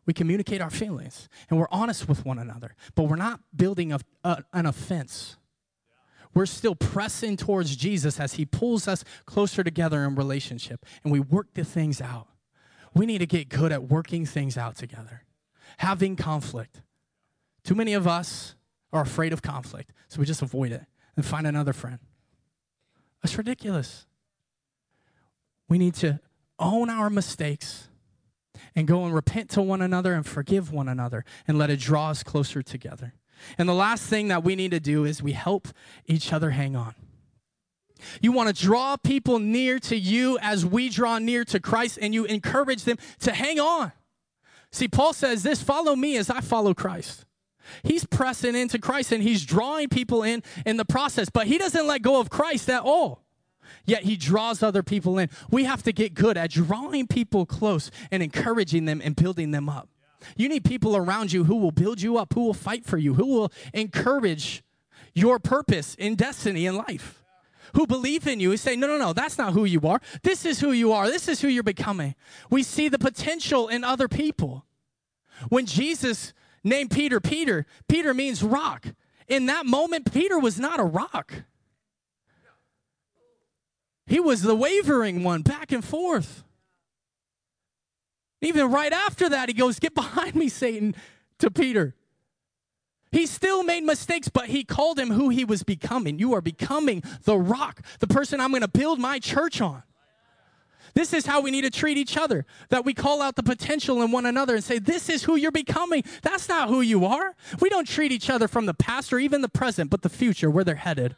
[0.06, 3.98] We communicate our feelings and we're honest with one another, but we're not building a,
[4.22, 5.36] a, an offense.
[6.34, 11.20] We're still pressing towards Jesus as he pulls us closer together in relationship and we
[11.20, 12.28] work the things out.
[12.94, 15.24] We need to get good at working things out together,
[15.78, 16.82] having conflict.
[17.64, 18.54] Too many of us
[18.92, 20.82] are afraid of conflict, so we just avoid it
[21.16, 21.98] and find another friend.
[23.22, 24.06] That's ridiculous.
[25.68, 26.20] We need to
[26.58, 27.88] own our mistakes
[28.74, 32.10] and go and repent to one another and forgive one another and let it draw
[32.10, 33.14] us closer together.
[33.56, 35.68] And the last thing that we need to do is we help
[36.06, 36.94] each other hang on.
[38.20, 42.14] You want to draw people near to you as we draw near to Christ, and
[42.14, 43.92] you encourage them to hang on.
[44.70, 47.24] See, Paul says this follow me as I follow Christ.
[47.82, 51.86] He's pressing into Christ and he's drawing people in in the process, but he doesn't
[51.86, 53.22] let go of Christ at all.
[53.84, 55.30] Yet he draws other people in.
[55.50, 59.68] We have to get good at drawing people close and encouraging them and building them
[59.68, 59.88] up.
[60.36, 63.14] You need people around you who will build you up, who will fight for you,
[63.14, 64.62] who will encourage
[65.14, 67.18] your purpose in destiny in life
[67.74, 70.00] who believe in you and say, no, no, no, that's not who you are.
[70.22, 71.08] This is who you are.
[71.08, 72.14] This is who you're becoming.
[72.50, 74.64] We see the potential in other people.
[75.48, 76.32] When Jesus
[76.64, 78.86] named Peter Peter, Peter means rock.
[79.28, 81.44] In that moment, Peter was not a rock.
[84.06, 86.42] He was the wavering one, back and forth.
[88.40, 90.94] Even right after that, he goes, Get behind me, Satan,
[91.38, 91.94] to Peter.
[93.10, 96.18] He still made mistakes, but he called him who he was becoming.
[96.18, 99.82] You are becoming the rock, the person I'm going to build my church on.
[100.94, 102.44] This is how we need to treat each other.
[102.70, 105.50] That we call out the potential in one another and say, This is who you're
[105.50, 106.04] becoming.
[106.22, 107.34] That's not who you are.
[107.60, 110.50] We don't treat each other from the past or even the present, but the future,
[110.50, 111.16] where they're headed.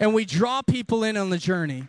[0.00, 1.88] And we draw people in on the journey.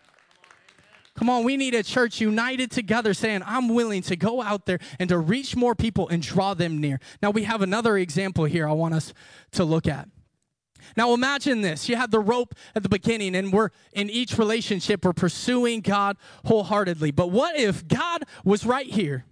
[1.19, 4.79] Come on, we need a church united together saying, I'm willing to go out there
[4.99, 7.01] and to reach more people and draw them near.
[7.21, 9.13] Now, we have another example here I want us
[9.51, 10.07] to look at.
[10.95, 11.89] Now, imagine this.
[11.89, 16.15] You had the rope at the beginning, and we're in each relationship, we're pursuing God
[16.45, 17.11] wholeheartedly.
[17.11, 19.25] But what if God was right here?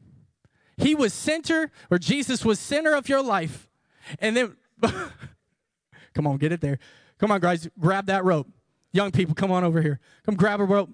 [0.75, 3.69] He was center, or Jesus was center of your life.
[4.19, 4.57] And then,
[6.13, 6.79] come on, get it there.
[7.17, 8.49] Come on, guys, grab that rope.
[8.91, 10.01] Young people, come on over here.
[10.25, 10.89] Come grab a rope.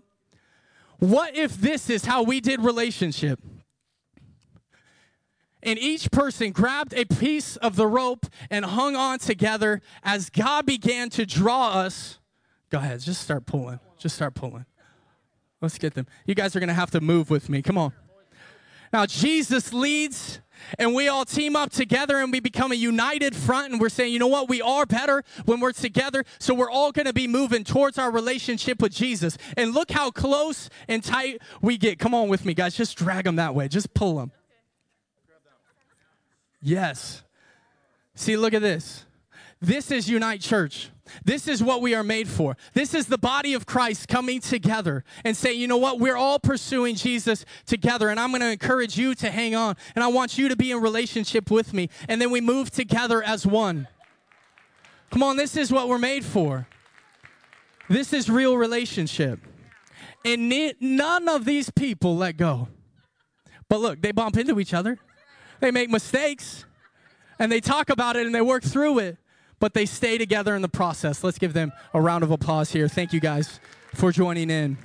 [1.04, 3.38] What if this is how we did relationship?
[5.62, 10.66] And each person grabbed a piece of the rope and hung on together as God
[10.66, 12.20] began to draw us.
[12.70, 13.82] Go ahead, just start pulling.
[13.98, 14.66] Just start pulling.
[15.60, 16.08] Let's get them.
[16.26, 17.62] You guys are going to have to move with me.
[17.62, 17.92] Come on.
[18.94, 20.40] Now, Jesus leads
[20.80, 24.14] and we all team up together and we become a united front and we're saying,
[24.14, 26.24] you know what, we are better when we're together.
[26.40, 29.38] So we're all going to be moving towards our relationship with Jesus.
[29.58, 32.00] And look how close and tight we get.
[32.00, 32.76] Come on with me, guys.
[32.76, 33.68] Just drag them that way.
[33.68, 34.32] Just pull them.
[36.62, 37.24] Yes.
[38.16, 39.06] See, look at this.
[39.64, 40.90] This is Unite Church.
[41.24, 42.58] This is what we are made for.
[42.74, 46.02] This is the body of Christ coming together and say, you know what?
[46.02, 50.04] We're all pursuing Jesus together, and I'm going to encourage you to hang on, and
[50.04, 51.88] I want you to be in relationship with me.
[52.10, 53.88] And then we move together as one.
[55.12, 56.68] Come on, this is what we're made for.
[57.88, 59.40] This is real relationship.
[60.26, 60.52] And
[60.82, 62.68] none of these people let go.
[63.70, 65.00] But look, they bump into each other,
[65.62, 66.66] they make mistakes,
[67.40, 69.18] and they talk about it and they work through it,
[69.64, 71.24] but they stay together in the process.
[71.24, 72.90] Let's give them a round of applause here.
[72.90, 73.62] Thank you guys
[73.94, 74.78] for joining in.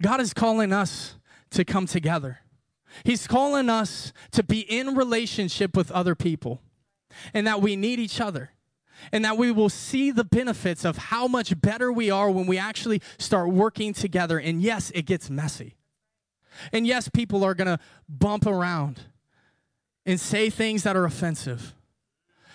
[0.00, 1.16] God is calling us
[1.50, 2.38] to come together.
[3.02, 6.62] He's calling us to be in relationship with other people
[7.34, 8.52] and that we need each other
[9.10, 12.58] and that we will see the benefits of how much better we are when we
[12.58, 14.38] actually start working together.
[14.38, 15.74] And yes, it gets messy.
[16.72, 19.00] And yes, people are going to bump around
[20.08, 21.74] and say things that are offensive.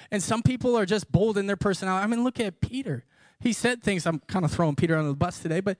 [0.09, 2.03] And some people are just bold in their personality.
[2.03, 3.05] I mean, look at Peter.
[3.39, 5.77] He said things, I'm kind of throwing Peter under the bus today, but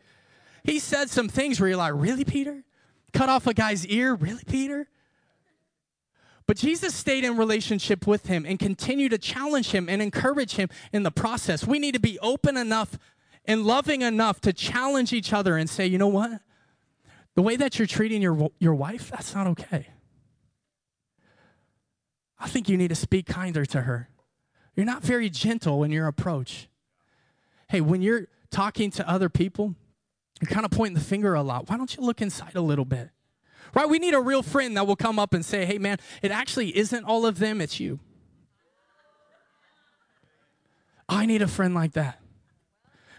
[0.64, 2.64] he said some things where you're like, really, Peter?
[3.12, 4.14] Cut off a guy's ear?
[4.14, 4.88] Really, Peter?
[6.46, 10.70] But Jesus stayed in relationship with him and continued to challenge him and encourage him
[10.92, 11.66] in the process.
[11.66, 13.00] We need to be open enough
[13.46, 16.40] and loving enough to challenge each other and say, you know what?
[17.34, 19.88] The way that you're treating your, your wife, that's not okay.
[22.44, 24.10] I think you need to speak kinder to her.
[24.76, 26.68] You're not very gentle in your approach.
[27.70, 29.76] Hey, when you're talking to other people,
[30.42, 31.70] you're kind of pointing the finger a lot.
[31.70, 33.12] Why don't you look inside a little bit?
[33.74, 33.88] Right?
[33.88, 36.78] We need a real friend that will come up and say, hey, man, it actually
[36.78, 38.00] isn't all of them, it's you.
[41.08, 42.23] I need a friend like that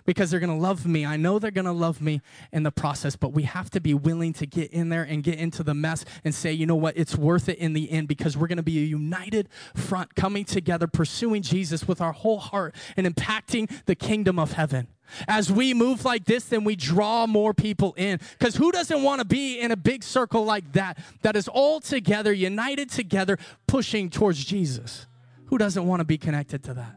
[0.05, 1.07] because they're going to love me.
[1.07, 2.21] I know they're going to love me
[2.53, 5.39] in the process, but we have to be willing to get in there and get
[5.39, 8.37] into the mess and say, you know what, it's worth it in the end because
[8.37, 12.75] we're going to be a united front coming together, pursuing Jesus with our whole heart
[12.97, 14.89] and impacting the kingdom of heaven.
[15.29, 18.21] As we move like this, then we draw more people in.
[18.39, 21.81] Because who doesn't want to be in a big circle like that, that is all
[21.81, 25.07] together, united together, pushing towards Jesus?
[25.47, 26.97] Who doesn't want to be connected to that?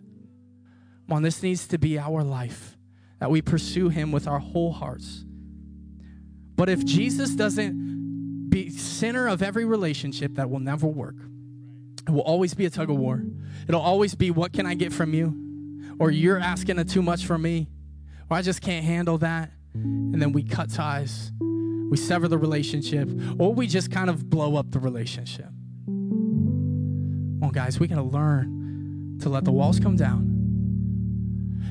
[1.07, 2.76] Come on, this needs to be our life,
[3.19, 5.23] that we pursue Him with our whole hearts.
[6.55, 11.15] But if Jesus doesn't be center of every relationship, that will never work.
[12.07, 13.23] It will always be a tug of war.
[13.67, 15.95] It'll always be, what can I get from you?
[15.99, 17.67] Or you're asking too much from me
[18.29, 19.51] or I just can't handle that.
[19.73, 24.55] And then we cut ties, we sever the relationship, or we just kind of blow
[24.55, 25.49] up the relationship.
[27.39, 30.36] Well, guys, we got to learn to let the walls come down.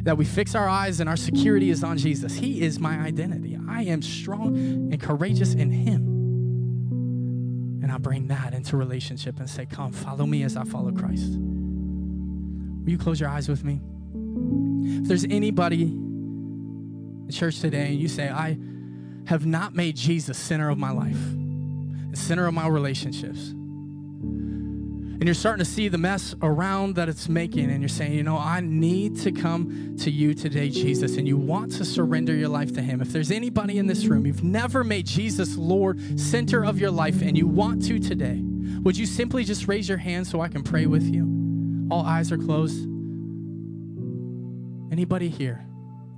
[0.06, 2.34] That we fix our eyes and our security is on Jesus.
[2.34, 3.58] He is my identity.
[3.68, 6.06] I am strong and courageous in Him.
[7.82, 11.32] And I bring that into relationship and say, Come, follow me as I follow Christ.
[11.32, 13.80] Will you close your eyes with me?
[15.02, 15.86] If there's anybody
[17.26, 18.56] the church today and you say, I
[19.26, 21.18] have not made Jesus center of my life,
[22.16, 23.52] center of my relationships.
[25.26, 28.22] And you're starting to see the mess around that it's making, and you're saying, you
[28.22, 32.48] know, I need to come to you today, Jesus, and you want to surrender your
[32.48, 33.00] life to Him.
[33.00, 37.22] If there's anybody in this room, you've never made Jesus Lord, center of your life,
[37.22, 38.40] and you want to today,
[38.82, 41.88] would you simply just raise your hand so I can pray with you?
[41.90, 42.84] All eyes are closed.
[44.92, 45.66] Anybody here?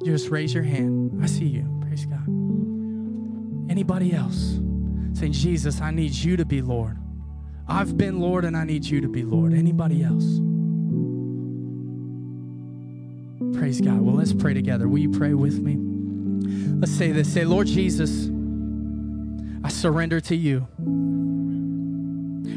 [0.05, 1.19] Just raise your hand.
[1.23, 1.81] I see you.
[1.81, 2.29] Praise God.
[3.71, 4.59] Anybody else
[5.15, 6.99] saying, Jesus, I need you to be Lord.
[7.69, 9.53] I've been Lord and I need you to be Lord.
[9.53, 10.41] Anybody else?
[13.59, 14.01] Praise God.
[14.01, 14.89] Well, let's pray together.
[14.89, 15.77] Will you pray with me?
[16.81, 17.33] Let's say this.
[17.33, 18.31] Say, Lord Jesus,
[19.63, 20.67] I surrender to you.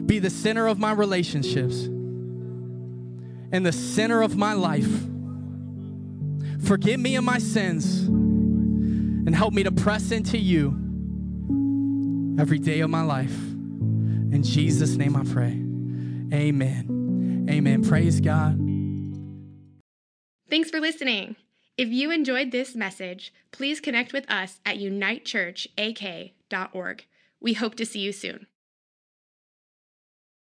[0.05, 1.83] Be the center of my relationships
[3.51, 4.89] and the center of my life.
[6.63, 10.69] Forgive me of my sins and help me to press into you
[12.39, 13.50] every day of my life.
[14.31, 15.59] In Jesus' name I pray.
[16.33, 17.47] Amen.
[17.49, 17.83] Amen.
[17.83, 18.57] Praise God.
[20.49, 21.35] Thanks for listening.
[21.77, 27.05] If you enjoyed this message, please connect with us at unitechurchak.org.
[27.39, 28.47] We hope to see you soon.